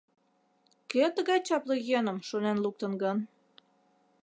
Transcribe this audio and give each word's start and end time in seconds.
Кӧ 0.91 1.03
тыгай 1.15 1.39
чапле 1.47 1.75
«йӧным» 1.89 2.17
шонен 2.27 2.57
луктын 2.63 2.93
гын?.. 3.01 3.17